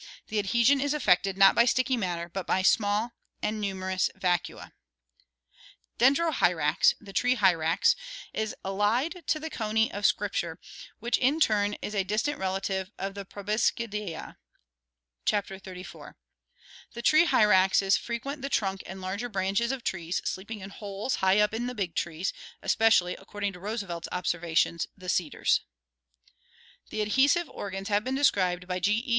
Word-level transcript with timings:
The 0.29 0.39
adhesion 0.39 0.81
is 0.81 0.95
effected 0.95 1.37
not 1.37 1.53
by 1.53 1.65
sticky 1.65 1.95
matter, 1.95 2.27
but 2.27 2.47
by 2.47 2.63
small 2.63 3.11
and 3.43 3.61
numerous 3.61 4.09
vacua. 4.17 4.71
SCANSORIAL 5.99 6.29
ADAPTATION 6.33 6.97
343 7.05 7.05
Dendrohyrax, 7.05 7.05
the 7.05 7.13
tree 7.13 7.35
hyrax, 7.35 7.95
is 8.33 8.55
allied 8.65 9.21
to 9.27 9.39
the 9.39 9.51
coney 9.51 9.91
of 9.91 10.07
Scripture, 10.07 10.59
which 10.97 11.19
in 11.19 11.39
turn 11.39 11.75
is 11.83 11.93
a 11.93 12.03
distant 12.03 12.39
relative 12.39 12.89
of 12.97 13.13
the 13.13 13.25
Proboscidea 13.27 14.37
(Chapter 15.23 15.59
XXXIV). 15.59 16.15
The 16.95 17.01
tree 17.03 17.27
hyraxes 17.27 17.95
frequent 17.95 18.41
the 18.41 18.49
trunk 18.49 18.81
and 18.87 19.01
larger 19.01 19.29
branches 19.29 19.71
of 19.71 19.83
trees, 19.83 20.19
sleeping 20.25 20.61
in 20.61 20.71
holes 20.71 21.17
high 21.17 21.37
up 21.39 21.53
in 21.53 21.67
the 21.67 21.75
big 21.75 21.93
trees, 21.93 22.33
especially, 22.63 23.13
ac 23.13 23.25
cording 23.27 23.53
to 23.53 23.59
Roosevelt's 23.59 24.09
observations, 24.11 24.87
the 24.97 25.09
cedars. 25.09 25.61
The 26.89 27.01
adhesive 27.03 27.47
organs 27.51 27.89
have 27.89 28.03
been 28.03 28.15
described 28.15 28.67
by 28.67 28.79
G. 28.79 28.93
E. 28.93 29.09